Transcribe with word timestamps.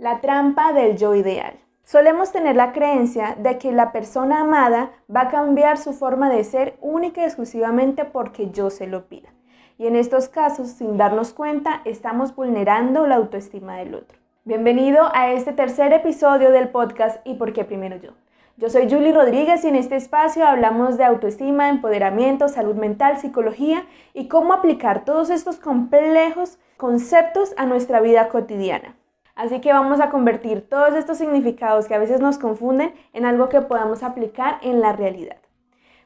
La 0.00 0.22
trampa 0.22 0.72
del 0.72 0.96
yo 0.96 1.14
ideal. 1.14 1.58
Solemos 1.84 2.32
tener 2.32 2.56
la 2.56 2.72
creencia 2.72 3.36
de 3.38 3.58
que 3.58 3.70
la 3.70 3.92
persona 3.92 4.40
amada 4.40 4.92
va 5.14 5.20
a 5.20 5.28
cambiar 5.28 5.76
su 5.76 5.92
forma 5.92 6.30
de 6.30 6.42
ser 6.42 6.78
única 6.80 7.20
y 7.20 7.24
exclusivamente 7.24 8.06
porque 8.06 8.48
yo 8.48 8.70
se 8.70 8.86
lo 8.86 9.08
pida. 9.08 9.28
Y 9.76 9.86
en 9.88 9.96
estos 9.96 10.30
casos, 10.30 10.68
sin 10.68 10.96
darnos 10.96 11.34
cuenta, 11.34 11.82
estamos 11.84 12.34
vulnerando 12.34 13.06
la 13.06 13.16
autoestima 13.16 13.76
del 13.76 13.94
otro. 13.94 14.16
Bienvenido 14.44 15.10
a 15.12 15.32
este 15.32 15.52
tercer 15.52 15.92
episodio 15.92 16.50
del 16.50 16.70
podcast 16.70 17.20
¿Y 17.26 17.34
por 17.34 17.52
qué 17.52 17.66
primero 17.66 17.96
yo? 17.96 18.12
Yo 18.56 18.70
soy 18.70 18.88
Julie 18.90 19.12
Rodríguez 19.12 19.62
y 19.64 19.68
en 19.68 19.76
este 19.76 19.96
espacio 19.96 20.46
hablamos 20.46 20.96
de 20.96 21.04
autoestima, 21.04 21.68
empoderamiento, 21.68 22.48
salud 22.48 22.76
mental, 22.76 23.18
psicología 23.18 23.84
y 24.14 24.28
cómo 24.28 24.54
aplicar 24.54 25.04
todos 25.04 25.28
estos 25.28 25.56
complejos 25.56 26.58
conceptos 26.78 27.52
a 27.58 27.66
nuestra 27.66 28.00
vida 28.00 28.30
cotidiana. 28.30 28.94
Así 29.40 29.62
que 29.62 29.72
vamos 29.72 30.00
a 30.00 30.10
convertir 30.10 30.68
todos 30.68 30.92
estos 30.92 31.16
significados 31.16 31.88
que 31.88 31.94
a 31.94 31.98
veces 31.98 32.20
nos 32.20 32.36
confunden 32.36 32.92
en 33.14 33.24
algo 33.24 33.48
que 33.48 33.62
podamos 33.62 34.02
aplicar 34.02 34.58
en 34.60 34.82
la 34.82 34.92
realidad. 34.92 35.38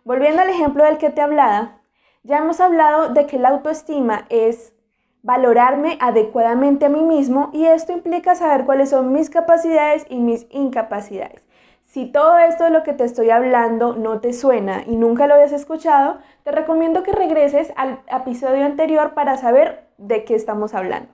Volviendo 0.05 0.43
al 0.43 0.51
ejemplo 0.51 0.85
del 0.85 0.99
que 0.99 1.11
te 1.11 1.21
hablaba, 1.21 1.81
ya 2.23 2.39
hemos 2.39 2.61
hablado 2.61 3.09
de 3.09 3.27
que 3.27 3.41
la 3.41 3.49
autoestima 3.49 4.27
es 4.29 4.73
valorarme 5.25 5.99
adecuadamente 6.01 6.87
a 6.87 6.89
mí 6.89 7.03
mismo 7.03 7.51
y 7.53 7.65
esto 7.65 7.91
implica 7.91 8.37
saber 8.37 8.67
cuáles 8.67 8.91
son 8.91 9.13
mis 9.13 9.31
capacidades 9.31 10.07
y 10.09 10.21
mis 10.21 10.47
incapacidades. 10.51 11.45
Si 11.83 12.07
todo 12.07 12.39
esto 12.39 12.63
de 12.63 12.71
lo 12.71 12.85
que 12.85 12.93
te 12.93 13.03
estoy 13.03 13.31
hablando 13.31 13.97
no 13.97 14.21
te 14.21 14.33
suena 14.33 14.85
y 14.87 14.95
nunca 14.95 15.27
lo 15.27 15.35
habías 15.35 15.51
escuchado, 15.51 16.19
te 16.45 16.53
recomiendo 16.53 17.03
que 17.03 17.11
regreses 17.11 17.73
al 17.75 17.99
episodio 18.07 18.65
anterior 18.65 19.13
para 19.15 19.37
saber 19.39 19.89
de 19.99 20.25
qué 20.25 20.37
estamos 20.37 20.73
hablando. 20.73 21.14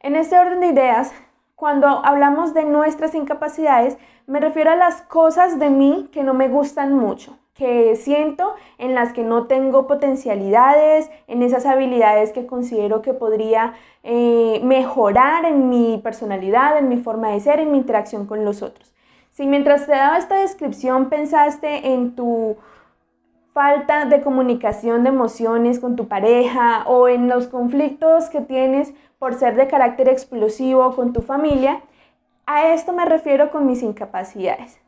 En 0.00 0.16
este 0.16 0.38
orden 0.38 0.60
de 0.60 0.68
ideas, 0.68 1.12
cuando 1.54 1.86
hablamos 2.04 2.54
de 2.54 2.64
nuestras 2.64 3.14
incapacidades, 3.14 3.98
me 4.26 4.40
refiero 4.40 4.70
a 4.70 4.76
las 4.76 5.02
cosas 5.02 5.58
de 5.58 5.70
mí 5.70 6.08
que 6.10 6.24
no 6.24 6.34
me 6.34 6.48
gustan 6.48 6.94
mucho 6.94 7.36
que 7.60 7.94
siento 7.96 8.54
en 8.78 8.94
las 8.94 9.12
que 9.12 9.22
no 9.22 9.46
tengo 9.46 9.86
potencialidades, 9.86 11.10
en 11.26 11.42
esas 11.42 11.66
habilidades 11.66 12.32
que 12.32 12.46
considero 12.46 13.02
que 13.02 13.12
podría 13.12 13.74
eh, 14.02 14.62
mejorar 14.64 15.44
en 15.44 15.68
mi 15.68 16.00
personalidad, 16.02 16.78
en 16.78 16.88
mi 16.88 16.96
forma 16.96 17.28
de 17.28 17.40
ser, 17.40 17.60
en 17.60 17.70
mi 17.70 17.76
interacción 17.76 18.24
con 18.24 18.46
los 18.46 18.62
otros. 18.62 18.94
Si 19.30 19.44
mientras 19.44 19.84
te 19.84 19.92
daba 19.92 20.16
esta 20.16 20.36
descripción 20.36 21.10
pensaste 21.10 21.92
en 21.92 22.16
tu 22.16 22.56
falta 23.52 24.04
de 24.04 24.20
comunicación 24.20 25.02
de 25.02 25.10
emociones 25.10 25.80
con 25.80 25.96
tu 25.96 26.08
pareja 26.08 26.84
o 26.86 27.08
en 27.08 27.28
los 27.28 27.48
conflictos 27.48 28.28
que 28.30 28.40
tienes 28.40 28.92
por 29.18 29.34
ser 29.34 29.56
de 29.56 29.68
carácter 29.68 30.08
explosivo 30.08 30.94
con 30.94 31.12
tu 31.12 31.20
familia, 31.22 31.82
a 32.46 32.68
esto 32.68 32.92
me 32.92 33.04
refiero 33.04 33.50
con 33.50 33.66
mis 33.66 33.82
incapacidades. 33.82 34.80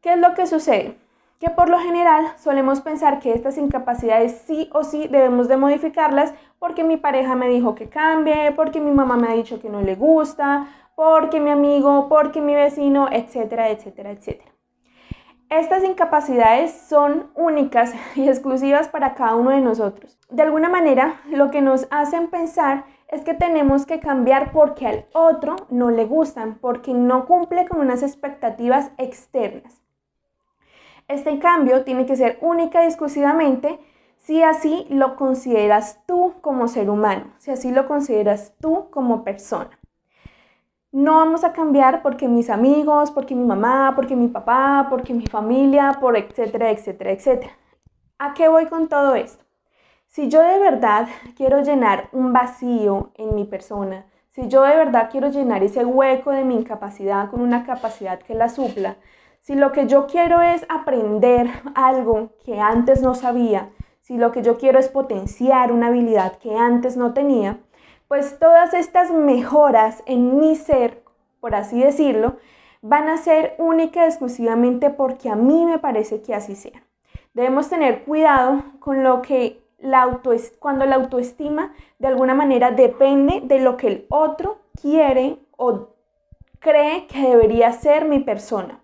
¿Qué 0.00 0.14
es 0.14 0.18
lo 0.18 0.34
que 0.34 0.46
sucede? 0.46 0.96
que 1.42 1.50
por 1.50 1.68
lo 1.68 1.80
general 1.80 2.24
solemos 2.38 2.82
pensar 2.82 3.18
que 3.18 3.32
estas 3.32 3.58
incapacidades 3.58 4.44
sí 4.46 4.70
o 4.72 4.84
sí 4.84 5.08
debemos 5.08 5.48
de 5.48 5.56
modificarlas 5.56 6.32
porque 6.60 6.84
mi 6.84 6.96
pareja 6.96 7.34
me 7.34 7.48
dijo 7.48 7.74
que 7.74 7.88
cambie, 7.88 8.52
porque 8.52 8.80
mi 8.80 8.92
mamá 8.92 9.16
me 9.16 9.26
ha 9.26 9.32
dicho 9.32 9.60
que 9.60 9.68
no 9.68 9.82
le 9.82 9.96
gusta, 9.96 10.68
porque 10.94 11.40
mi 11.40 11.50
amigo, 11.50 12.08
porque 12.08 12.40
mi 12.40 12.54
vecino, 12.54 13.08
etcétera, 13.10 13.70
etcétera, 13.70 14.12
etcétera. 14.12 14.52
Estas 15.52 15.84
incapacidades 15.84 16.72
son 16.72 17.30
únicas 17.34 17.92
y 18.16 18.26
exclusivas 18.26 18.88
para 18.88 19.12
cada 19.12 19.36
uno 19.36 19.50
de 19.50 19.60
nosotros. 19.60 20.18
De 20.30 20.40
alguna 20.40 20.70
manera, 20.70 21.20
lo 21.28 21.50
que 21.50 21.60
nos 21.60 21.86
hacen 21.90 22.28
pensar 22.28 22.86
es 23.08 23.20
que 23.20 23.34
tenemos 23.34 23.84
que 23.84 24.00
cambiar 24.00 24.50
porque 24.52 24.86
al 24.86 25.04
otro 25.12 25.56
no 25.68 25.90
le 25.90 26.06
gustan, 26.06 26.56
porque 26.58 26.94
no 26.94 27.26
cumple 27.26 27.68
con 27.68 27.80
unas 27.80 28.02
expectativas 28.02 28.92
externas. 28.96 29.82
Este 31.06 31.38
cambio 31.38 31.84
tiene 31.84 32.06
que 32.06 32.16
ser 32.16 32.38
única 32.40 32.82
y 32.82 32.86
exclusivamente 32.86 33.78
si 34.16 34.42
así 34.42 34.86
lo 34.88 35.16
consideras 35.16 36.00
tú 36.06 36.32
como 36.40 36.66
ser 36.66 36.88
humano, 36.88 37.26
si 37.36 37.50
así 37.50 37.72
lo 37.72 37.86
consideras 37.86 38.54
tú 38.58 38.88
como 38.88 39.22
persona. 39.22 39.81
No 40.92 41.16
vamos 41.16 41.42
a 41.42 41.54
cambiar 41.54 42.02
porque 42.02 42.28
mis 42.28 42.50
amigos, 42.50 43.10
porque 43.10 43.34
mi 43.34 43.46
mamá, 43.46 43.94
porque 43.96 44.14
mi 44.14 44.28
papá, 44.28 44.88
porque 44.90 45.14
mi 45.14 45.26
familia, 45.26 45.96
por 45.98 46.18
etcétera, 46.18 46.70
etcétera, 46.70 47.12
etcétera. 47.12 47.52
¿A 48.18 48.34
qué 48.34 48.48
voy 48.48 48.66
con 48.66 48.88
todo 48.88 49.14
esto? 49.14 49.42
Si 50.06 50.28
yo 50.28 50.42
de 50.42 50.58
verdad 50.58 51.08
quiero 51.34 51.62
llenar 51.62 52.10
un 52.12 52.34
vacío 52.34 53.10
en 53.14 53.34
mi 53.34 53.46
persona, 53.46 54.04
si 54.28 54.48
yo 54.48 54.64
de 54.64 54.76
verdad 54.76 55.08
quiero 55.10 55.30
llenar 55.30 55.62
ese 55.62 55.82
hueco 55.82 56.30
de 56.30 56.44
mi 56.44 56.56
incapacidad 56.56 57.30
con 57.30 57.40
una 57.40 57.64
capacidad 57.64 58.18
que 58.18 58.34
la 58.34 58.50
supla, 58.50 58.96
si 59.40 59.54
lo 59.54 59.72
que 59.72 59.86
yo 59.86 60.06
quiero 60.06 60.42
es 60.42 60.66
aprender 60.68 61.48
algo 61.74 62.32
que 62.44 62.60
antes 62.60 63.00
no 63.00 63.14
sabía, 63.14 63.70
si 64.02 64.18
lo 64.18 64.30
que 64.30 64.42
yo 64.42 64.58
quiero 64.58 64.78
es 64.78 64.90
potenciar 64.90 65.72
una 65.72 65.86
habilidad 65.86 66.36
que 66.36 66.54
antes 66.54 66.98
no 66.98 67.14
tenía, 67.14 67.60
pues 68.12 68.38
todas 68.38 68.74
estas 68.74 69.10
mejoras 69.10 70.02
en 70.04 70.38
mi 70.38 70.54
ser, 70.54 71.02
por 71.40 71.54
así 71.54 71.80
decirlo, 71.82 72.36
van 72.82 73.08
a 73.08 73.16
ser 73.16 73.54
única 73.56 74.04
y 74.04 74.08
exclusivamente 74.08 74.90
porque 74.90 75.30
a 75.30 75.34
mí 75.34 75.64
me 75.64 75.78
parece 75.78 76.20
que 76.20 76.34
así 76.34 76.54
sea. 76.54 76.82
Debemos 77.32 77.70
tener 77.70 78.04
cuidado 78.04 78.64
con 78.80 79.02
lo 79.02 79.22
que 79.22 79.62
la 79.78 80.20
cuando 80.58 80.84
la 80.84 80.96
autoestima 80.96 81.72
de 81.98 82.08
alguna 82.08 82.34
manera 82.34 82.70
depende 82.70 83.40
de 83.44 83.60
lo 83.60 83.78
que 83.78 83.86
el 83.86 84.06
otro 84.10 84.58
quiere 84.78 85.38
o 85.56 85.94
cree 86.58 87.06
que 87.06 87.30
debería 87.30 87.72
ser 87.72 88.04
mi 88.04 88.18
persona. 88.18 88.78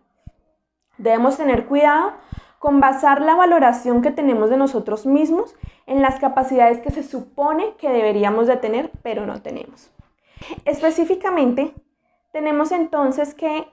Debemos 0.97 1.37
tener 1.37 1.66
cuidado 1.66 2.15
con 2.59 2.81
basar 2.81 3.21
la 3.21 3.35
valoración 3.35 4.03
que 4.03 4.11
tenemos 4.11 4.51
de 4.51 4.57
nosotros 4.57 5.07
mismos 5.07 5.55
en 5.87 6.03
las 6.03 6.19
capacidades 6.19 6.81
que 6.81 6.91
se 6.91 7.03
supone 7.03 7.75
que 7.79 7.91
deberíamos 7.91 8.47
de 8.47 8.57
tener, 8.57 8.91
pero 9.03 9.27
no 9.27 9.41
tenemos. 9.43 9.91
Específicamente, 10.65 11.75
tenemos 12.33 12.73
entonces 12.73 13.35
que 13.35 13.67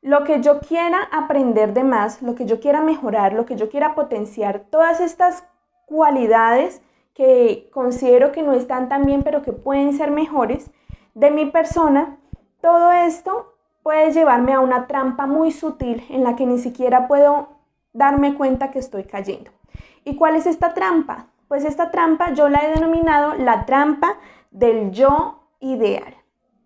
lo 0.00 0.24
que 0.24 0.40
yo 0.40 0.60
quiera 0.60 1.08
aprender 1.12 1.72
de 1.72 1.84
más, 1.84 2.22
lo 2.22 2.34
que 2.34 2.44
yo 2.44 2.60
quiera 2.60 2.80
mejorar, 2.80 3.32
lo 3.32 3.46
que 3.46 3.56
yo 3.56 3.70
quiera 3.70 3.94
potenciar, 3.94 4.64
todas 4.70 5.00
estas 5.00 5.44
cualidades 5.86 6.82
que 7.14 7.68
considero 7.72 8.32
que 8.32 8.42
no 8.42 8.52
están 8.52 8.88
tan 8.88 9.04
bien, 9.04 9.22
pero 9.22 9.42
que 9.42 9.52
pueden 9.52 9.96
ser 9.96 10.10
mejores 10.10 10.70
de 11.14 11.30
mi 11.30 11.46
persona, 11.46 12.18
todo 12.60 12.90
esto 12.90 13.54
puede 13.82 14.12
llevarme 14.12 14.52
a 14.54 14.60
una 14.60 14.86
trampa 14.86 15.26
muy 15.26 15.52
sutil 15.52 16.04
en 16.10 16.24
la 16.24 16.36
que 16.36 16.46
ni 16.46 16.58
siquiera 16.58 17.06
puedo 17.06 17.48
darme 17.92 18.34
cuenta 18.34 18.70
que 18.70 18.78
estoy 18.78 19.04
cayendo. 19.04 19.50
¿Y 20.04 20.16
cuál 20.16 20.36
es 20.36 20.46
esta 20.46 20.74
trampa? 20.74 21.26
Pues 21.48 21.64
esta 21.64 21.90
trampa 21.90 22.32
yo 22.32 22.48
la 22.48 22.60
he 22.60 22.74
denominado 22.74 23.34
la 23.34 23.66
trampa 23.66 24.18
del 24.50 24.90
yo 24.90 25.44
ideal. 25.60 26.14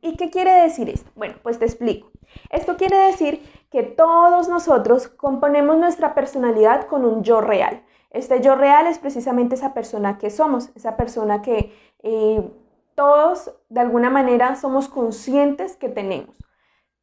¿Y 0.00 0.16
qué 0.16 0.30
quiere 0.30 0.52
decir 0.62 0.88
esto? 0.88 1.10
Bueno, 1.16 1.34
pues 1.42 1.58
te 1.58 1.64
explico. 1.64 2.10
Esto 2.50 2.76
quiere 2.76 2.96
decir 2.98 3.42
que 3.70 3.82
todos 3.82 4.48
nosotros 4.48 5.08
componemos 5.08 5.76
nuestra 5.78 6.14
personalidad 6.14 6.86
con 6.86 7.04
un 7.04 7.22
yo 7.22 7.40
real. 7.40 7.82
Este 8.10 8.40
yo 8.40 8.54
real 8.54 8.86
es 8.86 8.98
precisamente 8.98 9.56
esa 9.56 9.74
persona 9.74 10.18
que 10.18 10.30
somos, 10.30 10.70
esa 10.76 10.96
persona 10.96 11.42
que 11.42 11.72
eh, 12.02 12.48
todos 12.94 13.52
de 13.68 13.80
alguna 13.80 14.10
manera 14.10 14.56
somos 14.56 14.88
conscientes 14.88 15.76
que 15.76 15.88
tenemos 15.88 16.45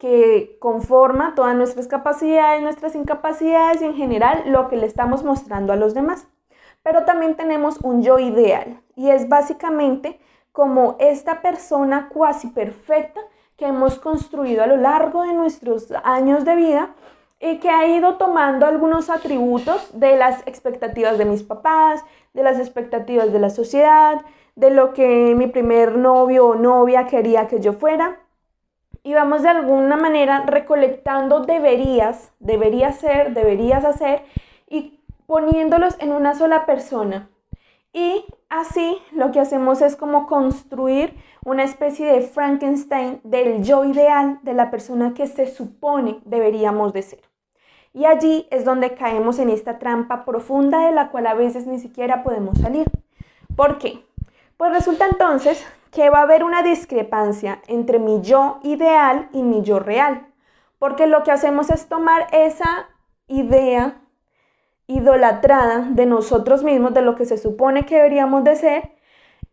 que 0.03 0.57
conforma 0.59 1.33
todas 1.33 1.55
nuestras 1.55 1.87
capacidades, 1.87 2.61
nuestras 2.61 2.93
incapacidades 2.93 3.81
y 3.81 3.85
en 3.85 3.95
general 3.95 4.43
lo 4.47 4.67
que 4.67 4.75
le 4.75 4.85
estamos 4.85 5.23
mostrando 5.23 5.71
a 5.71 5.77
los 5.77 5.93
demás. 5.93 6.27
Pero 6.81 7.05
también 7.05 7.37
tenemos 7.37 7.77
un 7.83 8.03
yo 8.03 8.19
ideal 8.19 8.81
y 8.97 9.11
es 9.11 9.29
básicamente 9.29 10.19
como 10.51 10.97
esta 10.99 11.41
persona 11.41 12.09
cuasi 12.13 12.47
perfecta 12.47 13.21
que 13.55 13.67
hemos 13.67 13.97
construido 13.97 14.61
a 14.61 14.67
lo 14.67 14.75
largo 14.75 15.23
de 15.23 15.31
nuestros 15.31 15.87
años 16.03 16.43
de 16.43 16.57
vida 16.57 16.89
y 17.39 17.59
que 17.59 17.69
ha 17.69 17.87
ido 17.87 18.15
tomando 18.15 18.65
algunos 18.65 19.09
atributos 19.09 19.97
de 19.97 20.17
las 20.17 20.45
expectativas 20.45 21.17
de 21.17 21.23
mis 21.23 21.43
papás, 21.43 22.03
de 22.33 22.43
las 22.43 22.59
expectativas 22.59 23.31
de 23.31 23.39
la 23.39 23.49
sociedad, 23.49 24.19
de 24.57 24.69
lo 24.69 24.91
que 24.91 25.33
mi 25.33 25.47
primer 25.47 25.97
novio 25.97 26.47
o 26.47 26.55
novia 26.55 27.07
quería 27.07 27.47
que 27.47 27.61
yo 27.61 27.71
fuera 27.71 28.19
y 29.03 29.13
vamos 29.13 29.41
de 29.41 29.49
alguna 29.49 29.97
manera 29.97 30.43
recolectando 30.47 31.41
deberías, 31.41 32.31
debería 32.39 32.91
ser, 32.93 33.33
deberías 33.33 33.83
hacer 33.83 34.23
y 34.69 35.01
poniéndolos 35.27 35.95
en 35.99 36.13
una 36.13 36.33
sola 36.35 36.65
persona. 36.65 37.29
Y 37.91 38.25
así 38.49 38.97
lo 39.11 39.31
que 39.31 39.39
hacemos 39.39 39.81
es 39.81 39.95
como 39.95 40.25
construir 40.25 41.15
una 41.45 41.63
especie 41.63 42.07
de 42.07 42.21
Frankenstein 42.21 43.19
del 43.23 43.61
yo 43.63 43.85
ideal 43.85 44.39
de 44.41 44.53
la 44.53 44.71
persona 44.71 45.13
que 45.13 45.27
se 45.27 45.47
supone 45.47 46.19
deberíamos 46.25 46.93
de 46.93 47.03
ser. 47.03 47.21
Y 47.93 48.05
allí 48.05 48.47
es 48.49 48.65
donde 48.65 48.95
caemos 48.95 49.37
en 49.37 49.49
esta 49.49 49.77
trampa 49.77 50.25
profunda 50.25 50.87
de 50.87 50.91
la 50.91 51.09
cual 51.09 51.27
a 51.27 51.35
veces 51.35 51.67
ni 51.67 51.77
siquiera 51.77 52.23
podemos 52.23 52.57
salir. 52.57 52.87
¿Por 53.55 53.77
qué? 53.77 54.03
Pues 54.57 54.71
resulta 54.71 55.05
entonces 55.07 55.63
que 55.93 56.09
va 56.09 56.19
a 56.19 56.23
haber 56.23 56.43
una 56.43 56.63
discrepancia 56.63 57.61
entre 57.67 57.99
mi 57.99 58.21
yo 58.21 58.59
ideal 58.63 59.29
y 59.31 59.43
mi 59.43 59.61
yo 59.61 59.79
real. 59.79 60.27
Porque 60.79 61.07
lo 61.07 61.23
que 61.23 61.31
hacemos 61.31 61.69
es 61.69 61.87
tomar 61.87 62.27
esa 62.31 62.89
idea 63.27 64.01
idolatrada 64.87 65.87
de 65.91 66.05
nosotros 66.05 66.63
mismos, 66.63 66.93
de 66.93 67.01
lo 67.01 67.15
que 67.15 67.25
se 67.25 67.37
supone 67.37 67.85
que 67.85 67.95
deberíamos 67.95 68.43
de 68.43 68.55
ser, 68.55 68.91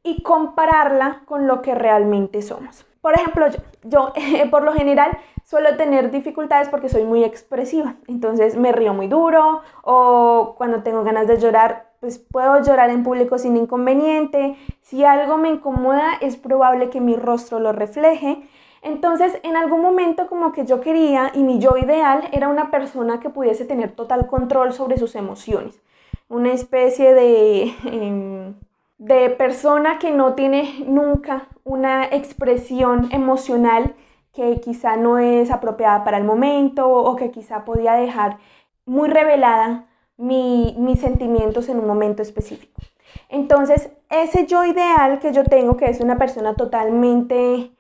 y 0.02 0.22
compararla 0.22 1.22
con 1.26 1.46
lo 1.46 1.62
que 1.62 1.74
realmente 1.74 2.42
somos. 2.42 2.86
Por 3.00 3.14
ejemplo, 3.14 3.46
yo, 3.48 3.58
yo 3.84 4.12
por 4.50 4.62
lo 4.62 4.72
general 4.72 5.10
suelo 5.44 5.76
tener 5.76 6.10
dificultades 6.10 6.68
porque 6.68 6.88
soy 6.88 7.04
muy 7.04 7.22
expresiva, 7.22 7.96
entonces 8.06 8.56
me 8.56 8.72
río 8.72 8.94
muy 8.94 9.08
duro 9.08 9.62
o 9.82 10.54
cuando 10.56 10.82
tengo 10.82 11.04
ganas 11.04 11.26
de 11.26 11.38
llorar, 11.38 11.89
pues 12.00 12.18
puedo 12.18 12.62
llorar 12.62 12.90
en 12.90 13.04
público 13.04 13.38
sin 13.38 13.56
inconveniente. 13.56 14.56
Si 14.80 15.04
algo 15.04 15.36
me 15.36 15.50
incomoda, 15.50 16.14
es 16.20 16.36
probable 16.36 16.90
que 16.90 17.00
mi 17.00 17.14
rostro 17.14 17.60
lo 17.60 17.72
refleje. 17.72 18.42
Entonces, 18.82 19.38
en 19.42 19.56
algún 19.56 19.82
momento 19.82 20.26
como 20.26 20.52
que 20.52 20.64
yo 20.64 20.80
quería 20.80 21.30
y 21.34 21.42
mi 21.42 21.58
yo 21.58 21.76
ideal 21.76 22.28
era 22.32 22.48
una 22.48 22.70
persona 22.70 23.20
que 23.20 23.28
pudiese 23.28 23.66
tener 23.66 23.92
total 23.92 24.26
control 24.26 24.72
sobre 24.72 24.96
sus 24.96 25.14
emociones, 25.14 25.80
una 26.28 26.52
especie 26.52 27.14
de... 27.14 27.74
Em, 27.84 28.54
de 29.00 29.30
persona 29.30 29.98
que 29.98 30.10
no 30.10 30.34
tiene 30.34 30.84
nunca 30.86 31.48
una 31.64 32.04
expresión 32.04 33.08
emocional 33.12 33.94
que 34.34 34.60
quizá 34.60 34.96
no 34.96 35.18
es 35.18 35.50
apropiada 35.50 36.04
para 36.04 36.18
el 36.18 36.24
momento 36.24 36.86
o 36.86 37.16
que 37.16 37.30
quizá 37.30 37.64
podía 37.64 37.94
dejar 37.94 38.36
muy 38.84 39.08
revelada 39.08 39.86
mis 40.20 41.00
sentimientos 41.00 41.68
en 41.68 41.78
un 41.78 41.86
momento 41.86 42.22
específico. 42.22 42.80
Entonces, 43.28 43.90
ese 44.10 44.46
yo 44.46 44.64
ideal 44.64 45.18
que 45.18 45.32
yo 45.32 45.44
tengo, 45.44 45.76
que 45.76 45.86
es 45.86 46.00
una 46.00 46.18
persona 46.18 46.54
totalmente 46.54 47.70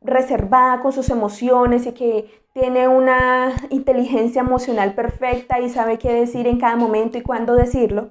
reservada 0.00 0.80
con 0.80 0.92
sus 0.92 1.10
emociones 1.10 1.86
y 1.86 1.92
que 1.92 2.30
tiene 2.52 2.88
una 2.88 3.52
inteligencia 3.70 4.40
emocional 4.40 4.94
perfecta 4.94 5.60
y 5.60 5.68
sabe 5.68 5.98
qué 5.98 6.12
decir 6.12 6.46
en 6.46 6.58
cada 6.58 6.76
momento 6.76 7.18
y 7.18 7.22
cuándo 7.22 7.54
decirlo, 7.54 8.08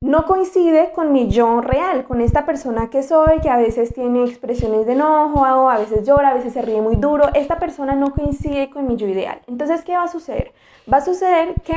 no 0.00 0.26
coincide 0.26 0.92
con 0.92 1.12
mi 1.12 1.28
yo 1.30 1.62
real, 1.62 2.04
con 2.04 2.20
esta 2.20 2.44
persona 2.44 2.90
que 2.90 3.02
soy, 3.02 3.40
que 3.40 3.48
a 3.48 3.56
veces 3.56 3.94
tiene 3.94 4.24
expresiones 4.24 4.84
de 4.84 4.92
enojo, 4.92 5.46
a 5.46 5.78
veces 5.78 6.06
llora, 6.06 6.28
a 6.28 6.34
veces 6.34 6.52
se 6.52 6.60
ríe 6.60 6.82
muy 6.82 6.96
duro. 6.96 7.30
Esta 7.32 7.58
persona 7.58 7.94
no 7.94 8.12
coincide 8.12 8.68
con 8.68 8.86
mi 8.86 8.96
yo 8.96 9.08
ideal. 9.08 9.40
Entonces, 9.46 9.82
¿qué 9.82 9.96
va 9.96 10.02
a 10.02 10.08
suceder? 10.08 10.52
Va 10.92 10.98
a 10.98 11.04
suceder 11.04 11.54
que 11.62 11.76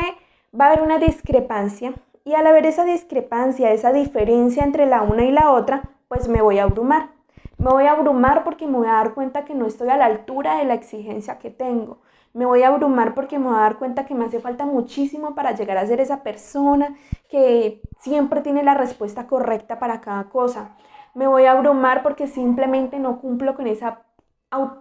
va 0.60 0.66
a 0.66 0.68
haber 0.70 0.82
una 0.82 1.00
discrepancia 1.00 1.94
y 2.24 2.34
al 2.34 2.48
haber 2.48 2.66
esa 2.66 2.86
discrepancia, 2.86 3.72
esa 3.72 3.94
diferencia 3.94 4.64
entre 4.64 4.86
la 4.86 5.02
una 5.02 5.24
y 5.24 5.32
la 5.32 5.52
otra, 5.52 5.84
pues 6.08 6.28
me 6.28 6.42
voy 6.42 6.60
a 6.60 6.64
abrumar. 6.64 7.10
Me 7.58 7.70
voy 7.70 7.86
a 7.86 7.92
abrumar 7.92 8.44
porque 8.44 8.68
me 8.68 8.78
voy 8.78 8.88
a 8.88 8.94
dar 8.94 9.14
cuenta 9.14 9.46
que 9.46 9.56
no 9.56 9.66
estoy 9.66 9.90
a 9.90 9.98
la 9.98 10.06
altura 10.06 10.58
de 10.58 10.66
la 10.66 10.74
exigencia 10.74 11.40
que 11.40 11.50
tengo 11.50 12.00
me 12.38 12.46
voy 12.46 12.62
a 12.62 12.68
abrumar 12.68 13.16
porque 13.16 13.40
me 13.40 13.48
voy 13.48 13.56
a 13.56 13.62
dar 13.62 13.80
cuenta 13.80 14.06
que 14.06 14.14
me 14.14 14.26
hace 14.26 14.40
falta 14.40 14.64
muchísimo 14.64 15.34
para 15.34 15.56
llegar 15.56 15.80
a 15.80 15.88
ser 15.88 16.00
esa 16.00 16.22
persona 16.22 16.96
que 17.30 17.82
siempre 18.00 18.42
tiene 18.42 18.62
la 18.62 18.76
respuesta 18.76 19.26
correcta 19.26 19.80
para 19.80 20.02
cada 20.02 20.26
cosa. 20.26 20.76
Me 21.16 21.26
voy 21.26 21.46
a 21.46 21.54
abrumar 21.54 22.04
porque 22.04 22.28
simplemente 22.28 23.00
no 23.00 23.20
cumplo 23.22 23.56
con 23.56 23.66
esa, 23.66 24.04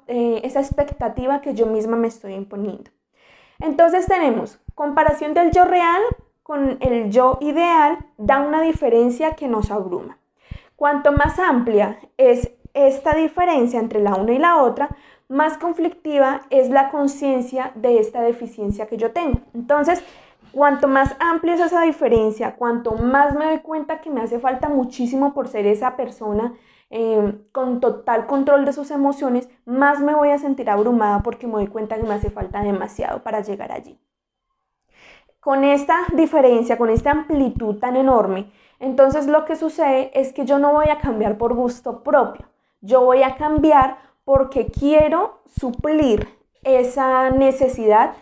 eh, 0.06 0.42
esa 0.44 0.60
expectativa 0.60 1.40
que 1.40 1.54
yo 1.54 1.64
misma 1.64 1.96
me 1.96 2.08
estoy 2.08 2.34
imponiendo. 2.34 2.90
Entonces 3.60 4.06
tenemos 4.06 4.58
comparación 4.74 5.34
del 5.34 5.50
yo 5.50 5.64
real 5.64 6.02
con 6.42 6.78
el 6.80 7.10
yo 7.10 7.38
ideal, 7.40 7.98
da 8.18 8.40
una 8.40 8.60
diferencia 8.62 9.34
que 9.34 9.48
nos 9.48 9.70
abruma. 9.70 10.18
Cuanto 10.76 11.10
más 11.12 11.38
amplia 11.38 11.98
es 12.18 12.52
esta 12.74 13.14
diferencia 13.14 13.80
entre 13.80 14.00
la 14.00 14.14
una 14.14 14.32
y 14.32 14.38
la 14.38 14.62
otra, 14.62 14.90
más 15.28 15.58
conflictiva 15.58 16.42
es 16.50 16.68
la 16.68 16.90
conciencia 16.90 17.72
de 17.74 17.98
esta 17.98 18.22
deficiencia 18.22 18.86
que 18.86 18.96
yo 18.96 19.10
tengo. 19.12 19.40
Entonces, 19.54 20.04
cuanto 20.56 20.88
más 20.88 21.14
amplia 21.18 21.52
es 21.52 21.60
esa 21.60 21.82
diferencia, 21.82 22.56
cuanto 22.56 22.92
más 22.92 23.34
me 23.34 23.44
doy 23.44 23.58
cuenta 23.58 24.00
que 24.00 24.08
me 24.08 24.22
hace 24.22 24.38
falta 24.38 24.70
muchísimo 24.70 25.34
por 25.34 25.48
ser 25.48 25.66
esa 25.66 25.96
persona 25.96 26.54
eh, 26.88 27.34
con 27.52 27.78
total 27.78 28.26
control 28.26 28.64
de 28.64 28.72
sus 28.72 28.90
emociones, 28.90 29.50
más 29.66 30.00
me 30.00 30.14
voy 30.14 30.30
a 30.30 30.38
sentir 30.38 30.70
abrumada 30.70 31.22
porque 31.22 31.46
me 31.46 31.52
doy 31.52 31.66
cuenta 31.66 31.96
que 31.96 32.04
me 32.04 32.14
hace 32.14 32.30
falta 32.30 32.62
demasiado 32.62 33.22
para 33.22 33.42
llegar 33.42 33.70
allí. 33.70 34.00
Con 35.40 35.62
esta 35.62 35.98
diferencia, 36.14 36.78
con 36.78 36.88
esta 36.88 37.10
amplitud 37.10 37.78
tan 37.78 37.94
enorme, 37.94 38.50
entonces 38.80 39.26
lo 39.26 39.44
que 39.44 39.56
sucede 39.56 40.10
es 40.18 40.32
que 40.32 40.46
yo 40.46 40.58
no 40.58 40.72
voy 40.72 40.88
a 40.88 41.00
cambiar 41.00 41.36
por 41.36 41.52
gusto 41.52 42.02
propio, 42.02 42.46
yo 42.80 43.02
voy 43.02 43.24
a 43.24 43.36
cambiar 43.36 43.98
porque 44.24 44.68
quiero 44.68 45.42
suplir 45.44 46.26
esa 46.62 47.28
necesidad 47.28 48.14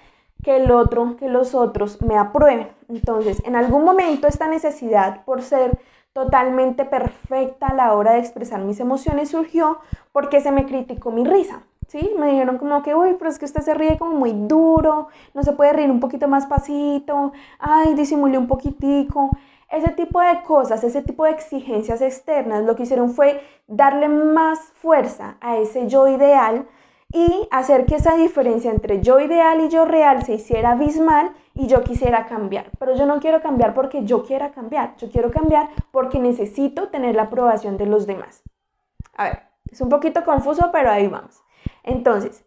que 0.44 0.56
el 0.58 0.70
otro, 0.70 1.16
que 1.16 1.28
los 1.28 1.54
otros 1.54 2.00
me 2.02 2.16
aprueben. 2.16 2.68
Entonces, 2.88 3.42
en 3.44 3.56
algún 3.56 3.84
momento 3.84 4.28
esta 4.28 4.46
necesidad 4.46 5.24
por 5.24 5.42
ser 5.42 5.78
totalmente 6.12 6.84
perfecta 6.84 7.68
a 7.68 7.74
la 7.74 7.94
hora 7.94 8.12
de 8.12 8.20
expresar 8.20 8.60
mis 8.60 8.78
emociones 8.78 9.30
surgió 9.30 9.78
porque 10.12 10.40
se 10.40 10.52
me 10.52 10.66
criticó 10.66 11.10
mi 11.10 11.24
risa. 11.24 11.62
¿Sí? 11.88 12.12
Me 12.18 12.30
dijeron 12.30 12.56
como 12.56 12.82
que, 12.82 12.94
uy, 12.94 13.14
pero 13.18 13.30
es 13.30 13.38
que 13.38 13.44
usted 13.44 13.60
se 13.60 13.74
ríe 13.74 13.98
como 13.98 14.12
muy 14.12 14.32
duro, 14.32 15.08
no 15.34 15.42
se 15.42 15.52
puede 15.52 15.74
reír 15.74 15.90
un 15.90 16.00
poquito 16.00 16.28
más 16.28 16.46
pasito, 16.46 17.32
ay, 17.58 17.94
disimule 17.94 18.38
un 18.38 18.46
poquitico. 18.46 19.30
Ese 19.70 19.90
tipo 19.90 20.20
de 20.20 20.42
cosas, 20.44 20.82
ese 20.82 21.02
tipo 21.02 21.24
de 21.24 21.32
exigencias 21.32 22.00
externas, 22.00 22.64
lo 22.64 22.74
que 22.74 22.84
hicieron 22.84 23.10
fue 23.10 23.40
darle 23.66 24.08
más 24.08 24.60
fuerza 24.74 25.36
a 25.40 25.58
ese 25.58 25.86
yo 25.86 26.08
ideal 26.08 26.66
y 27.14 27.46
hacer 27.52 27.86
que 27.86 27.94
esa 27.94 28.16
diferencia 28.16 28.72
entre 28.72 29.00
yo 29.00 29.20
ideal 29.20 29.60
y 29.60 29.68
yo 29.68 29.84
real 29.84 30.24
se 30.24 30.34
hiciera 30.34 30.72
abismal 30.72 31.30
y 31.54 31.68
yo 31.68 31.84
quisiera 31.84 32.26
cambiar. 32.26 32.72
Pero 32.76 32.96
yo 32.96 33.06
no 33.06 33.20
quiero 33.20 33.40
cambiar 33.40 33.72
porque 33.72 34.04
yo 34.04 34.24
quiera 34.24 34.50
cambiar, 34.50 34.96
yo 34.96 35.08
quiero 35.08 35.30
cambiar 35.30 35.68
porque 35.92 36.18
necesito 36.18 36.88
tener 36.88 37.14
la 37.14 37.22
aprobación 37.22 37.76
de 37.76 37.86
los 37.86 38.08
demás. 38.08 38.42
A 39.16 39.24
ver, 39.26 39.42
es 39.70 39.80
un 39.80 39.90
poquito 39.90 40.24
confuso, 40.24 40.70
pero 40.72 40.90
ahí 40.90 41.06
vamos. 41.06 41.40
Entonces, 41.84 42.44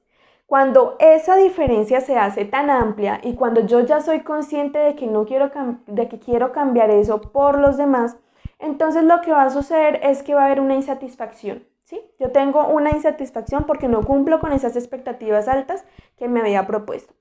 cuando 0.47 0.97
esa 0.99 1.37
diferencia 1.37 2.01
se 2.01 2.17
hace 2.17 2.43
tan 2.43 2.69
amplia 2.69 3.21
y 3.23 3.35
cuando 3.35 3.61
yo 3.61 3.79
ya 3.79 4.01
soy 4.01 4.19
consciente 4.19 4.79
de 4.79 4.95
que 4.95 5.07
no 5.07 5.23
quiero 5.23 5.49
de 5.85 6.09
que 6.09 6.19
quiero 6.19 6.51
cambiar 6.51 6.89
eso 6.89 7.21
por 7.21 7.57
los 7.57 7.77
demás, 7.77 8.17
entonces 8.59 9.05
lo 9.05 9.21
que 9.21 9.31
va 9.31 9.43
a 9.43 9.49
suceder 9.49 10.01
es 10.03 10.23
que 10.23 10.35
va 10.35 10.41
a 10.41 10.45
haber 10.47 10.59
una 10.59 10.75
insatisfacción. 10.75 11.63
¿Sí? 11.87 12.01
Yo 12.19 12.31
tengo 12.31 12.67
una 12.67 12.91
insatisfacción 12.91 13.63
porque 13.63 13.87
no 13.87 14.03
cumplo 14.03 14.39
con 14.39 14.51
esas 14.51 14.75
expectativas 14.75 15.47
altas 15.47 15.85
que 16.17 16.27
me 16.27 16.41
había 16.41 16.67
propuesto. 16.67 17.13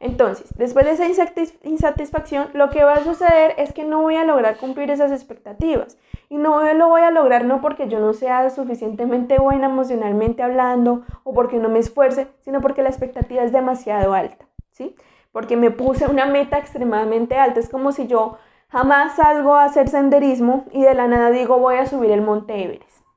Entonces, 0.00 0.52
después 0.56 0.86
de 0.86 0.92
esa 0.92 1.32
insatisfacción, 1.64 2.48
lo 2.52 2.70
que 2.70 2.84
va 2.84 2.94
a 2.94 3.04
suceder 3.04 3.54
es 3.58 3.72
que 3.72 3.84
no 3.84 4.02
voy 4.02 4.16
a 4.16 4.24
lograr 4.24 4.56
cumplir 4.56 4.90
esas 4.90 5.10
expectativas. 5.12 5.98
Y 6.28 6.36
no 6.36 6.72
lo 6.74 6.88
voy 6.88 7.02
a 7.02 7.10
lograr 7.10 7.44
no 7.44 7.60
porque 7.60 7.88
yo 7.88 7.98
no 8.00 8.12
sea 8.12 8.50
suficientemente 8.50 9.38
buena 9.38 9.66
emocionalmente 9.66 10.42
hablando 10.42 11.02
o 11.24 11.32
porque 11.32 11.58
no 11.58 11.68
me 11.68 11.78
esfuerce, 11.78 12.28
sino 12.40 12.60
porque 12.60 12.82
la 12.82 12.90
expectativa 12.90 13.42
es 13.42 13.52
demasiado 13.52 14.14
alta, 14.14 14.46
¿sí? 14.70 14.94
Porque 15.32 15.56
me 15.56 15.70
puse 15.70 16.06
una 16.06 16.26
meta 16.26 16.58
extremadamente 16.58 17.36
alta. 17.36 17.60
Es 17.60 17.68
como 17.68 17.92
si 17.92 18.06
yo 18.06 18.38
jamás 18.68 19.16
salgo 19.16 19.54
a 19.54 19.64
hacer 19.64 19.88
senderismo 19.88 20.64
y 20.72 20.82
de 20.82 20.94
la 20.94 21.08
nada 21.08 21.30
digo 21.30 21.58
voy 21.58 21.76
a 21.76 21.86
subir 21.86 22.10
el 22.10 22.22
monte 22.22 22.64
Everest. 22.64 23.07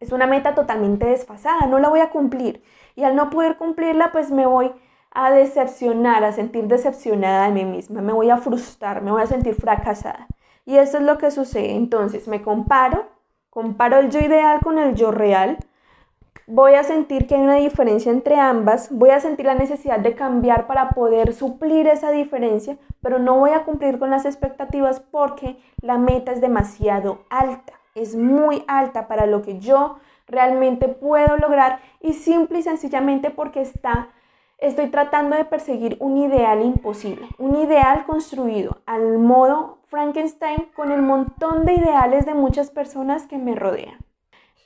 Es 0.00 0.12
una 0.12 0.26
meta 0.26 0.54
totalmente 0.54 1.06
desfasada, 1.06 1.66
no 1.66 1.78
la 1.78 1.88
voy 1.88 2.00
a 2.00 2.10
cumplir. 2.10 2.62
Y 2.94 3.04
al 3.04 3.16
no 3.16 3.30
poder 3.30 3.56
cumplirla, 3.56 4.12
pues 4.12 4.30
me 4.30 4.46
voy 4.46 4.72
a 5.10 5.30
decepcionar, 5.30 6.24
a 6.24 6.32
sentir 6.32 6.66
decepcionada 6.68 7.46
de 7.46 7.52
mí 7.52 7.64
misma, 7.64 8.00
me 8.00 8.12
voy 8.12 8.30
a 8.30 8.36
frustrar, 8.36 9.02
me 9.02 9.10
voy 9.10 9.22
a 9.22 9.26
sentir 9.26 9.54
fracasada. 9.54 10.28
Y 10.64 10.76
eso 10.76 10.98
es 10.98 11.02
lo 11.02 11.18
que 11.18 11.30
sucede. 11.30 11.74
Entonces 11.74 12.28
me 12.28 12.42
comparo, 12.42 13.08
comparo 13.50 13.98
el 13.98 14.10
yo 14.10 14.20
ideal 14.20 14.60
con 14.60 14.78
el 14.78 14.94
yo 14.94 15.10
real, 15.10 15.58
voy 16.46 16.74
a 16.74 16.82
sentir 16.82 17.26
que 17.26 17.34
hay 17.34 17.42
una 17.42 17.56
diferencia 17.56 18.10
entre 18.10 18.40
ambas, 18.40 18.90
voy 18.90 19.10
a 19.10 19.20
sentir 19.20 19.46
la 19.46 19.54
necesidad 19.54 19.98
de 19.98 20.14
cambiar 20.14 20.66
para 20.66 20.90
poder 20.90 21.34
suplir 21.34 21.86
esa 21.86 22.10
diferencia, 22.10 22.78
pero 23.02 23.18
no 23.18 23.38
voy 23.38 23.50
a 23.50 23.64
cumplir 23.64 23.98
con 23.98 24.10
las 24.10 24.24
expectativas 24.24 25.00
porque 25.00 25.58
la 25.82 25.98
meta 25.98 26.32
es 26.32 26.40
demasiado 26.40 27.24
alta, 27.28 27.74
es 28.00 28.16
muy 28.16 28.64
alta 28.66 29.08
para 29.08 29.26
lo 29.26 29.42
que 29.42 29.58
yo 29.58 29.98
realmente 30.26 30.88
puedo 30.88 31.36
lograr 31.36 31.80
y 32.00 32.12
simple 32.12 32.58
y 32.58 32.62
sencillamente 32.62 33.30
porque 33.30 33.60
está 33.60 34.08
Estoy 34.58 34.88
tratando 34.88 35.36
de 35.36 35.44
perseguir 35.44 35.96
un 36.00 36.16
ideal 36.16 36.64
imposible, 36.64 37.28
un 37.38 37.54
ideal 37.54 38.04
construido 38.06 38.78
al 38.86 39.16
modo 39.18 39.78
Frankenstein 39.84 40.66
con 40.74 40.90
el 40.90 41.00
montón 41.00 41.64
de 41.64 41.74
ideales 41.74 42.26
de 42.26 42.34
muchas 42.34 42.72
personas 42.72 43.28
que 43.28 43.38
me 43.38 43.54
rodean. 43.54 43.98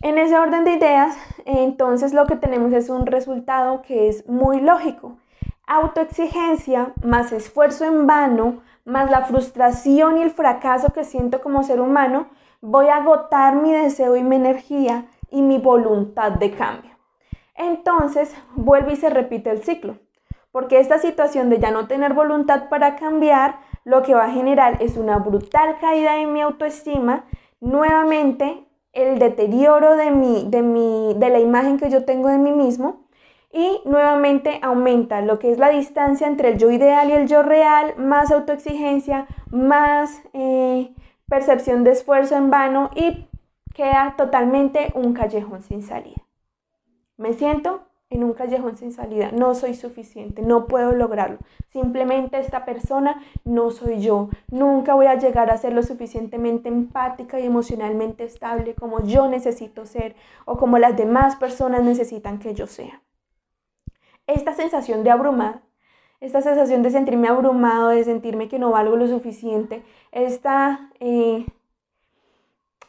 En 0.00 0.16
ese 0.16 0.38
orden 0.38 0.64
de 0.64 0.72
ideas, 0.72 1.14
entonces 1.44 2.14
lo 2.14 2.24
que 2.24 2.36
tenemos 2.36 2.72
es 2.72 2.88
un 2.88 3.04
resultado 3.04 3.82
que 3.82 4.08
es 4.08 4.26
muy 4.26 4.62
lógico. 4.62 5.18
Autoexigencia 5.66 6.94
más 7.04 7.30
esfuerzo 7.30 7.84
en 7.84 8.06
vano, 8.06 8.62
más 8.84 9.10
la 9.10 9.22
frustración 9.22 10.18
y 10.18 10.22
el 10.22 10.30
fracaso 10.30 10.92
que 10.92 11.04
siento 11.04 11.40
como 11.40 11.62
ser 11.62 11.80
humano, 11.80 12.28
voy 12.60 12.86
a 12.88 12.96
agotar 12.96 13.56
mi 13.56 13.72
deseo 13.72 14.16
y 14.16 14.22
mi 14.22 14.36
energía 14.36 15.06
y 15.30 15.42
mi 15.42 15.58
voluntad 15.58 16.32
de 16.32 16.50
cambio. 16.52 16.90
Entonces 17.54 18.34
vuelve 18.54 18.94
y 18.94 18.96
se 18.96 19.10
repite 19.10 19.50
el 19.50 19.62
ciclo, 19.62 19.98
porque 20.50 20.80
esta 20.80 20.98
situación 20.98 21.50
de 21.50 21.58
ya 21.58 21.70
no 21.70 21.86
tener 21.86 22.14
voluntad 22.14 22.68
para 22.68 22.96
cambiar, 22.96 23.60
lo 23.84 24.02
que 24.02 24.14
va 24.14 24.26
a 24.26 24.30
generar 24.30 24.80
es 24.80 24.96
una 24.96 25.18
brutal 25.18 25.78
caída 25.80 26.16
en 26.16 26.32
mi 26.32 26.40
autoestima, 26.40 27.24
nuevamente 27.60 28.68
el 28.92 29.18
deterioro 29.18 29.96
de, 29.96 30.10
mi, 30.10 30.46
de, 30.48 30.62
mi, 30.62 31.14
de 31.16 31.30
la 31.30 31.40
imagen 31.40 31.78
que 31.78 31.90
yo 31.90 32.04
tengo 32.04 32.28
de 32.28 32.38
mí 32.38 32.52
mismo 32.52 33.06
y 33.52 33.80
nuevamente 33.84 34.58
aumenta 34.62 35.20
lo 35.20 35.38
que 35.38 35.52
es 35.52 35.58
la 35.58 35.68
distancia 35.68 36.26
entre 36.26 36.50
el 36.50 36.58
yo 36.58 36.70
ideal 36.70 37.10
y 37.10 37.12
el 37.12 37.28
yo 37.28 37.42
real, 37.42 37.94
más 37.98 38.32
autoexigencia, 38.32 39.26
más 39.50 40.22
eh, 40.32 40.94
percepción 41.28 41.84
de 41.84 41.92
esfuerzo 41.92 42.34
en 42.36 42.50
vano 42.50 42.90
y 42.94 43.26
queda 43.74 44.14
totalmente 44.16 44.92
un 44.94 45.12
callejón 45.12 45.62
sin 45.62 45.82
salida. 45.82 46.22
Me 47.18 47.34
siento 47.34 47.82
en 48.08 48.24
un 48.24 48.34
callejón 48.34 48.76
sin 48.76 48.92
salida, 48.92 49.30
no 49.32 49.54
soy 49.54 49.74
suficiente, 49.74 50.42
no 50.42 50.66
puedo 50.66 50.92
lograrlo. 50.92 51.38
Simplemente 51.68 52.38
esta 52.38 52.64
persona 52.64 53.22
no 53.44 53.70
soy 53.70 54.00
yo. 54.00 54.28
Nunca 54.50 54.94
voy 54.94 55.06
a 55.06 55.18
llegar 55.18 55.50
a 55.50 55.56
ser 55.56 55.72
lo 55.72 55.82
suficientemente 55.82 56.68
empática 56.68 57.40
y 57.40 57.46
emocionalmente 57.46 58.24
estable 58.24 58.74
como 58.74 59.02
yo 59.04 59.28
necesito 59.28 59.86
ser 59.86 60.14
o 60.44 60.58
como 60.58 60.78
las 60.78 60.96
demás 60.96 61.36
personas 61.36 61.82
necesitan 61.82 62.38
que 62.38 62.54
yo 62.54 62.66
sea. 62.66 63.01
Esta 64.26 64.54
sensación 64.54 65.04
de 65.04 65.10
abrumar, 65.10 65.60
esta 66.20 66.40
sensación 66.40 66.82
de 66.82 66.90
sentirme 66.90 67.28
abrumado, 67.28 67.88
de 67.88 68.04
sentirme 68.04 68.48
que 68.48 68.58
no 68.58 68.70
valgo 68.70 68.96
lo 68.96 69.06
suficiente, 69.08 69.82
esta 70.12 70.90
eh, 71.00 71.44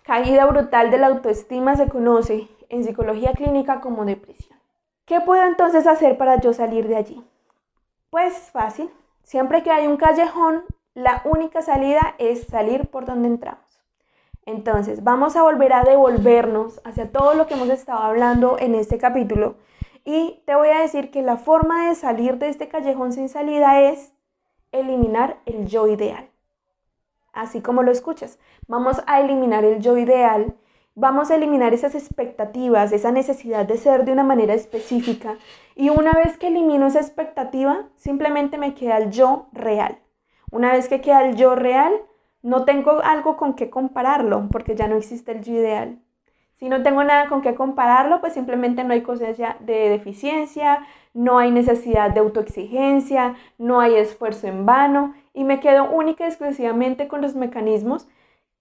caída 0.03 0.45
brutal 0.45 0.91
de 0.91 0.99
la 0.99 1.07
autoestima 1.07 1.75
se 1.75 1.89
conoce 1.89 2.47
en 2.69 2.83
psicología 2.83 3.33
clínica 3.33 3.81
como 3.81 4.05
depresión. 4.05 4.59
¿Qué 5.05 5.19
puedo 5.19 5.43
entonces 5.43 5.87
hacer 5.87 6.17
para 6.17 6.39
yo 6.39 6.53
salir 6.53 6.87
de 6.87 6.95
allí? 6.95 7.23
Pues 8.09 8.51
fácil. 8.51 8.89
Siempre 9.23 9.63
que 9.63 9.71
hay 9.71 9.87
un 9.87 9.97
callejón, 9.97 10.63
la 10.93 11.21
única 11.25 11.61
salida 11.61 12.15
es 12.19 12.45
salir 12.47 12.87
por 12.87 13.05
donde 13.05 13.27
entramos. 13.27 13.63
Entonces, 14.45 15.03
vamos 15.03 15.35
a 15.35 15.43
volver 15.43 15.73
a 15.73 15.83
devolvernos 15.83 16.81
hacia 16.83 17.11
todo 17.11 17.33
lo 17.33 17.47
que 17.47 17.53
hemos 17.53 17.69
estado 17.69 17.99
hablando 17.99 18.57
en 18.59 18.75
este 18.75 18.97
capítulo. 18.97 19.55
Y 20.05 20.41
te 20.45 20.55
voy 20.55 20.69
a 20.69 20.79
decir 20.79 21.11
que 21.11 21.21
la 21.21 21.37
forma 21.37 21.87
de 21.87 21.95
salir 21.95 22.37
de 22.37 22.49
este 22.49 22.67
callejón 22.67 23.13
sin 23.13 23.29
salida 23.29 23.81
es 23.81 24.13
eliminar 24.71 25.39
el 25.45 25.65
yo 25.67 25.87
ideal. 25.87 26.29
Así 27.31 27.61
como 27.61 27.83
lo 27.83 27.91
escuchas, 27.91 28.39
vamos 28.67 29.01
a 29.07 29.21
eliminar 29.21 29.63
el 29.63 29.79
yo 29.79 29.97
ideal 29.97 30.55
Vamos 30.95 31.31
a 31.31 31.35
eliminar 31.35 31.73
esas 31.73 31.95
expectativas, 31.95 32.91
esa 32.91 33.11
necesidad 33.11 33.65
de 33.65 33.79
ser 33.79 34.05
de 34.05 34.11
una 34.11 34.23
manera 34.23 34.53
específica. 34.53 35.37
Y 35.75 35.89
una 35.89 36.11
vez 36.11 36.37
que 36.37 36.47
elimino 36.47 36.85
esa 36.85 36.99
expectativa, 36.99 37.89
simplemente 37.95 38.59
me 38.59 38.75
queda 38.75 38.97
el 38.97 39.09
yo 39.09 39.47
real. 39.53 39.97
Una 40.51 40.73
vez 40.73 40.87
que 40.87 41.01
queda 41.01 41.25
el 41.25 41.35
yo 41.35 41.55
real, 41.55 41.91
no 42.43 42.63
tengo 42.63 43.01
algo 43.03 43.37
con 43.37 43.55
qué 43.55 43.71
compararlo, 43.71 44.47
porque 44.51 44.75
ya 44.75 44.87
no 44.87 44.95
existe 44.95 45.31
el 45.31 45.41
yo 45.41 45.53
ideal. 45.53 45.99
Si 46.63 46.69
no 46.69 46.81
tengo 46.81 47.03
nada 47.03 47.27
con 47.27 47.41
qué 47.41 47.55
compararlo, 47.55 48.21
pues 48.21 48.31
simplemente 48.31 48.85
no 48.85 48.93
hay 48.93 49.01
conciencia 49.01 49.57
de 49.59 49.89
deficiencia, 49.89 50.87
no 51.13 51.37
hay 51.37 51.51
necesidad 51.51 52.11
de 52.11 52.21
autoexigencia, 52.21 53.35
no 53.57 53.81
hay 53.81 53.95
esfuerzo 53.95 54.47
en 54.47 54.65
vano 54.65 55.13
y 55.33 55.43
me 55.43 55.59
quedo 55.59 55.91
única 55.91 56.23
y 56.23 56.27
exclusivamente 56.27 57.09
con 57.09 57.21
los 57.21 57.35
mecanismos 57.35 58.07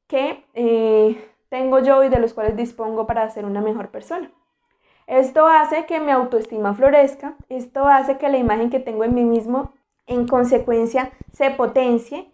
que 0.09 0.44
eh, 0.54 1.25
tengo 1.49 1.78
yo 1.78 2.02
y 2.02 2.09
de 2.09 2.18
los 2.18 2.35
cuales 2.35 2.56
dispongo 2.56 3.06
para 3.06 3.30
ser 3.30 3.44
una 3.44 3.61
mejor 3.61 3.90
persona. 3.90 4.32
Esto 5.06 5.47
hace 5.47 5.87
que 5.87 6.00
mi 6.00 6.11
autoestima 6.11 6.75
florezca, 6.75 7.37
esto 7.49 7.87
hace 7.87 8.18
que 8.18 8.28
la 8.28 8.38
imagen 8.38 8.68
que 8.68 8.80
tengo 8.80 9.04
en 9.04 9.14
mí 9.14 9.23
mismo 9.23 9.75
en 10.09 10.26
consecuencia 10.26 11.12
se 11.30 11.52
potencie 11.52 12.32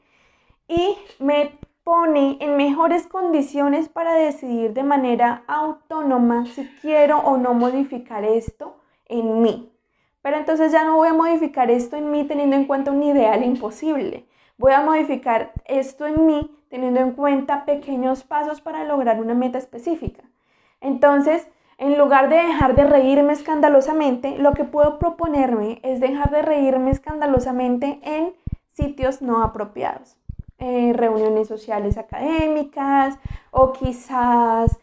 y 0.67 0.97
me 1.19 1.59
pone 1.89 2.37
en 2.41 2.59
mejores 2.59 3.07
condiciones 3.07 3.89
para 3.89 4.13
decidir 4.13 4.75
de 4.75 4.83
manera 4.83 5.43
autónoma 5.47 6.45
si 6.45 6.67
quiero 6.83 7.17
o 7.21 7.39
no 7.39 7.55
modificar 7.55 8.25
esto 8.25 8.77
en 9.07 9.41
mí. 9.41 9.73
Pero 10.21 10.37
entonces 10.37 10.71
ya 10.71 10.85
no 10.85 10.97
voy 10.97 11.09
a 11.09 11.15
modificar 11.15 11.71
esto 11.71 11.97
en 11.97 12.11
mí 12.11 12.25
teniendo 12.25 12.57
en 12.57 12.67
cuenta 12.67 12.91
un 12.91 13.03
ideal 13.03 13.43
imposible. 13.43 14.27
Voy 14.59 14.73
a 14.73 14.83
modificar 14.83 15.53
esto 15.65 16.07
en 16.07 16.27
mí 16.27 16.55
teniendo 16.69 17.01
en 17.01 17.13
cuenta 17.13 17.65
pequeños 17.65 18.23
pasos 18.23 18.61
para 18.61 18.85
lograr 18.85 19.19
una 19.19 19.33
meta 19.33 19.57
específica. 19.57 20.25
Entonces, 20.83 21.49
en 21.79 21.97
lugar 21.97 22.29
de 22.29 22.37
dejar 22.37 22.75
de 22.75 22.85
reírme 22.85 23.33
escandalosamente, 23.33 24.37
lo 24.37 24.53
que 24.53 24.65
puedo 24.65 24.99
proponerme 24.99 25.81
es 25.83 26.01
dejar 26.01 26.31
de 26.33 26.43
reírme 26.43 26.91
escandalosamente 26.91 27.99
en 28.03 28.35
sitios 28.75 29.23
no 29.23 29.43
apropiados, 29.43 30.19
en 30.59 30.95
reuniones 30.95 31.49
sociales 31.49 31.99
académicas 31.99 33.19
o 33.51 33.73
quizás 33.73 34.79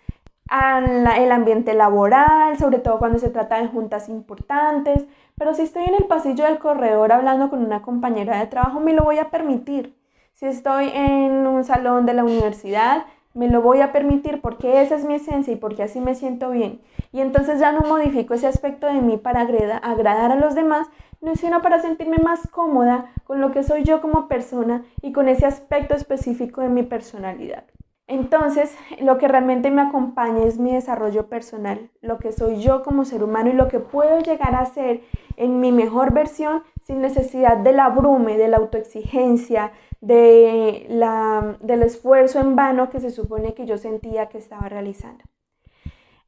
el 0.49 1.31
ambiente 1.31 1.73
laboral, 1.73 2.57
sobre 2.57 2.79
todo 2.79 2.99
cuando 2.99 3.19
se 3.19 3.29
trata 3.29 3.61
de 3.61 3.67
juntas 3.67 4.09
importantes. 4.09 5.05
Pero 5.37 5.53
si 5.53 5.63
estoy 5.63 5.83
en 5.85 5.95
el 5.95 6.05
pasillo 6.05 6.45
del 6.45 6.59
corredor 6.59 7.11
hablando 7.11 7.49
con 7.49 7.63
una 7.63 7.81
compañera 7.81 8.39
de 8.39 8.47
trabajo, 8.47 8.79
me 8.79 8.93
lo 8.93 9.03
voy 9.03 9.17
a 9.17 9.31
permitir. 9.31 9.97
Si 10.33 10.45
estoy 10.45 10.89
en 10.93 11.47
un 11.47 11.63
salón 11.63 12.05
de 12.05 12.13
la 12.13 12.23
universidad, 12.23 13.05
me 13.33 13.49
lo 13.49 13.61
voy 13.61 13.81
a 13.81 13.91
permitir 13.91 14.39
porque 14.41 14.81
esa 14.81 14.95
es 14.95 15.03
mi 15.03 15.15
esencia 15.15 15.51
y 15.51 15.57
porque 15.57 15.83
así 15.83 15.99
me 15.99 16.15
siento 16.15 16.51
bien. 16.51 16.79
Y 17.11 17.19
entonces 17.19 17.59
ya 17.59 17.73
no 17.73 17.81
modifico 17.81 18.33
ese 18.33 18.47
aspecto 18.47 18.87
de 18.87 19.01
mí 19.01 19.17
para 19.17 19.41
agradar 19.41 20.31
a 20.31 20.35
los 20.35 20.55
demás, 20.55 20.87
sino 21.35 21.61
para 21.61 21.79
sentirme 21.79 22.17
más 22.17 22.47
cómoda 22.49 23.13
con 23.23 23.41
lo 23.41 23.51
que 23.51 23.63
soy 23.63 23.83
yo 23.83 24.01
como 24.01 24.27
persona 24.27 24.83
y 25.01 25.11
con 25.11 25.27
ese 25.27 25.45
aspecto 25.45 25.95
específico 25.95 26.61
de 26.61 26.69
mi 26.69 26.83
personalidad. 26.83 27.65
Entonces, 28.07 28.77
lo 29.01 29.17
que 29.17 29.27
realmente 29.27 29.71
me 29.71 29.81
acompaña 29.81 30.43
es 30.43 30.59
mi 30.59 30.73
desarrollo 30.73 31.27
personal, 31.27 31.89
lo 32.01 32.19
que 32.19 32.31
soy 32.31 32.61
yo 32.61 32.83
como 32.83 33.03
ser 33.03 33.23
humano 33.23 33.49
y 33.49 33.53
lo 33.53 33.67
que 33.67 33.79
puedo 33.79 34.19
llegar 34.19 34.53
a 34.53 34.65
ser 34.65 35.01
en 35.37 35.59
mi 35.59 35.71
mejor 35.71 36.13
versión 36.13 36.61
sin 36.83 37.01
necesidad 37.01 37.57
de 37.57 37.73
la 37.73 37.89
brume, 37.89 38.37
de 38.37 38.47
la 38.47 38.57
autoexigencia, 38.57 39.71
de 40.01 40.85
la, 40.87 41.57
del 41.61 41.81
esfuerzo 41.81 42.39
en 42.39 42.55
vano 42.55 42.91
que 42.91 42.99
se 42.99 43.09
supone 43.09 43.55
que 43.55 43.65
yo 43.65 43.79
sentía 43.79 44.29
que 44.29 44.37
estaba 44.37 44.69
realizando. 44.69 45.23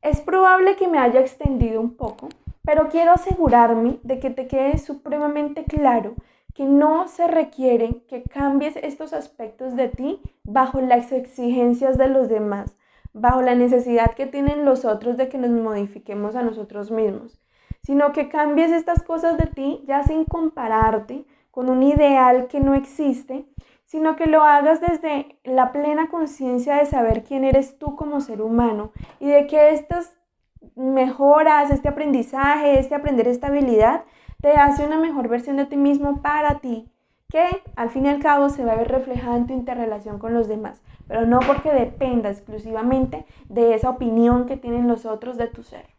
Es 0.01 0.21
probable 0.21 0.75
que 0.77 0.87
me 0.87 0.97
haya 0.97 1.19
extendido 1.19 1.79
un 1.79 1.95
poco, 1.95 2.29
pero 2.67 2.89
quiero 2.89 3.13
asegurarme 3.13 3.97
de 4.03 4.19
que 4.19 4.29
te 4.29 4.45
quede 4.45 4.77
supremamente 4.77 5.63
claro 5.63 6.15
que 6.53 6.65
no 6.65 7.07
se 7.07 7.25
requiere 7.25 8.03
que 8.09 8.23
cambies 8.23 8.75
estos 8.75 9.13
aspectos 9.13 9.77
de 9.77 9.87
ti 9.87 10.19
bajo 10.43 10.81
las 10.81 11.13
exigencias 11.13 11.97
de 11.97 12.09
los 12.09 12.27
demás, 12.27 12.75
bajo 13.13 13.41
la 13.41 13.55
necesidad 13.55 14.15
que 14.15 14.25
tienen 14.25 14.65
los 14.65 14.83
otros 14.83 15.15
de 15.15 15.29
que 15.29 15.37
nos 15.37 15.51
modifiquemos 15.51 16.35
a 16.35 16.43
nosotros 16.43 16.91
mismos, 16.91 17.39
sino 17.83 18.11
que 18.11 18.27
cambies 18.27 18.73
estas 18.73 19.01
cosas 19.01 19.37
de 19.37 19.45
ti 19.45 19.81
ya 19.87 20.03
sin 20.03 20.25
compararte 20.25 21.23
con 21.51 21.69
un 21.69 21.83
ideal 21.83 22.47
que 22.49 22.59
no 22.59 22.73
existe, 22.73 23.45
sino 23.85 24.17
que 24.17 24.25
lo 24.25 24.43
hagas 24.43 24.81
desde 24.81 25.39
la 25.45 25.71
plena 25.71 26.09
conciencia 26.09 26.75
de 26.75 26.85
saber 26.85 27.23
quién 27.23 27.45
eres 27.45 27.79
tú 27.79 27.95
como 27.95 28.19
ser 28.19 28.41
humano 28.41 28.91
y 29.21 29.29
de 29.29 29.47
que 29.47 29.69
estas 29.71 30.17
mejoras, 30.75 31.71
este 31.71 31.89
aprendizaje, 31.89 32.79
este 32.79 32.95
aprender 32.95 33.27
esta 33.27 33.47
habilidad, 33.47 34.03
te 34.41 34.53
hace 34.53 34.85
una 34.85 34.99
mejor 34.99 35.27
versión 35.27 35.57
de 35.57 35.65
ti 35.65 35.77
mismo 35.77 36.21
para 36.21 36.59
ti, 36.59 36.91
que 37.29 37.45
al 37.75 37.89
fin 37.89 38.05
y 38.05 38.09
al 38.09 38.19
cabo 38.19 38.49
se 38.49 38.63
va 38.63 38.73
a 38.73 38.77
ver 38.77 38.87
reflejada 38.87 39.37
en 39.37 39.47
tu 39.47 39.53
interrelación 39.53 40.19
con 40.19 40.33
los 40.33 40.47
demás, 40.47 40.81
pero 41.07 41.25
no 41.25 41.39
porque 41.39 41.71
dependa 41.71 42.29
exclusivamente 42.29 43.25
de 43.49 43.73
esa 43.73 43.89
opinión 43.89 44.45
que 44.45 44.57
tienen 44.57 44.87
los 44.87 45.05
otros 45.05 45.37
de 45.37 45.47
tu 45.47 45.63
ser. 45.63 45.96